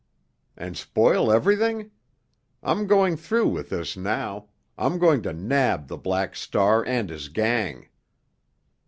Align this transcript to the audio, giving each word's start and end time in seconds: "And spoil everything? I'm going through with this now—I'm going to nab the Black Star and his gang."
"And 0.57 0.75
spoil 0.77 1.31
everything? 1.31 1.91
I'm 2.63 2.87
going 2.87 3.15
through 3.17 3.49
with 3.49 3.69
this 3.69 3.95
now—I'm 3.95 4.97
going 4.97 5.21
to 5.21 5.31
nab 5.31 5.89
the 5.89 5.97
Black 5.97 6.35
Star 6.35 6.83
and 6.83 7.07
his 7.11 7.29
gang." 7.29 7.87